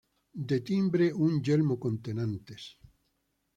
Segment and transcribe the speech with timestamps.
[0.49, 2.63] De timbre un yelmo con tenantes.